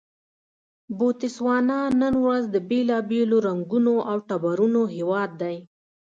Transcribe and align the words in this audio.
بوتسوانا 0.97 1.79
نن 2.01 2.13
ورځ 2.23 2.43
د 2.51 2.55
بېلابېلو 2.69 3.37
رنګونو 3.47 3.93
او 4.09 4.17
ټبرونو 4.27 4.81
هېواد 4.95 5.29
دی. 5.41 5.55